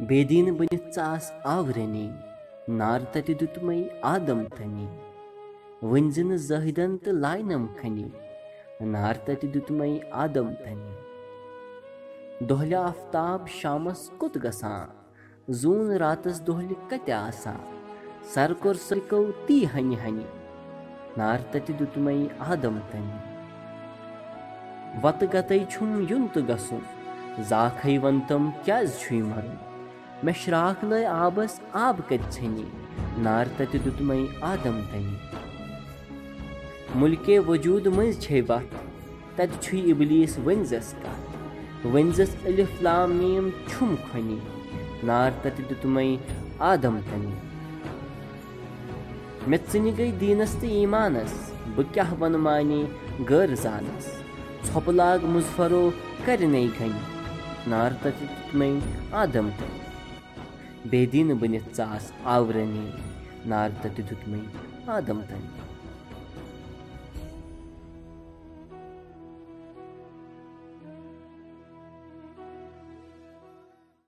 بیٚیہِ 0.00 0.50
بٔنِتھ 0.56 0.88
ژٕ 0.94 1.02
آس 1.02 1.30
آورَنی 1.52 2.08
نار 2.78 3.00
تَتہِ 3.12 3.34
دیُتمَے 3.40 3.76
آدم 4.14 4.42
تھنی 4.56 4.86
ؤنۍ 5.82 6.10
زِ 6.14 6.22
نہٕ 6.28 6.36
زٲہِدن 6.48 6.96
تہٕ 7.02 7.12
لاینم 7.22 7.66
کھنی 7.78 8.08
نار 8.92 9.14
تَتہِ 9.26 9.52
دیُتمَے 9.54 9.88
آدم 10.24 10.48
تھنی 10.64 10.94
دۄہلہِ 12.48 12.74
آفتاب 12.90 13.48
شامَس 13.58 14.00
کوٚت 14.18 14.36
گژھان 14.44 14.86
زوٗن 15.60 15.90
راتَس 16.02 16.46
دۄہلہِ 16.46 16.74
کَتہِ 16.90 17.12
آسان 17.12 17.60
سر 18.32 18.52
کوٚر 18.62 18.76
سِلکو 18.88 19.22
تی 19.46 19.58
ہنہِ 19.74 19.96
ہنہِ 20.02 20.24
نار 21.18 21.38
تَتہِ 21.50 21.78
دیُتمَے 21.78 22.16
آدم 22.52 22.76
تھنہِ 22.90 23.16
وَتہٕ 25.02 25.32
گتے 25.34 25.58
چھُم 25.70 25.90
یُن 26.10 26.26
تہٕ 26.32 26.46
گژھُن 26.48 26.82
زاکھے 27.48 27.98
وَن 28.02 28.20
تِم 28.28 28.50
کیازِ 28.64 28.98
چھُے 29.00 29.22
مَرُن 29.30 29.56
مےٚ 30.24 30.34
شراکھ 30.44 30.84
لٲے 30.84 31.04
آبَس 31.06 31.58
آب 31.86 31.96
کَتہِ 32.08 32.32
ژھیٚنہِ 32.34 32.64
نار 33.22 33.46
تَتہِ 33.56 33.78
دیُتمَے 33.84 34.16
آدم 34.50 34.80
تَنہِ 34.90 35.14
مُلکے 37.00 37.38
وجوٗد 37.48 37.86
مٔنٛزۍ 37.86 38.20
چھے 38.22 38.40
وَتھ 38.48 38.74
تَتہِ 39.36 39.60
چھُے 39.62 39.80
اِبلیٖس 39.90 40.38
ؤنۍ 40.44 40.64
زَس 40.70 40.94
کَتھ 41.02 41.86
ؤنۍ 41.86 42.12
زَس 42.16 42.32
علِفلامیم 42.46 43.48
چھُم 43.68 43.94
کھۄنہِ 44.06 44.38
نار 45.06 45.30
تَتہِ 45.42 45.68
دیُتمَے 45.68 46.08
آدم 46.72 46.98
تَنہِ 47.10 47.32
مےٚ 49.48 49.64
ژٕنہِ 49.72 49.90
گٔے 49.98 50.10
دیٖنَس 50.20 50.52
تہٕ 50.60 50.70
ایٖمانَس 50.76 51.32
بہٕ 51.74 51.92
کیاہ 51.94 52.14
وَنہٕ 52.20 52.40
مانے 52.46 52.82
غٲر 53.28 53.54
زانَس 53.62 54.06
ژھۄپہٕ 54.66 54.94
لاگ 55.00 55.18
مُظفرو 55.34 55.88
کَرِنے 56.24 56.66
گَنہِ 56.80 57.68
نار 57.70 57.90
تَتہِ 58.02 58.20
دیُتمَے 58.20 58.70
آدم 59.24 59.48
تَنہِ 59.58 59.84
بیٚیہِ 60.90 61.10
دیٖنہٕ 61.12 61.38
بٔنِتھ 61.40 61.68
ژاس 61.76 62.04
آورَنی 62.34 62.86
نار 63.50 63.70
تَتہِ 63.82 64.02
دیُتمَے 64.08 64.40
آدم 64.96 65.18
تَنہِ 65.28 65.48